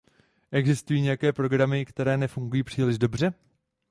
[0.51, 3.33] Existují nějaké programy, které nefungují příliš dobře?